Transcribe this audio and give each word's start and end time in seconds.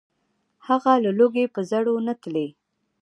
هغه 0.67 0.93
له 1.03 1.11
لوږي 1.17 1.45
په 1.55 1.61
زړو 1.71 1.93
نتلي 2.07 2.47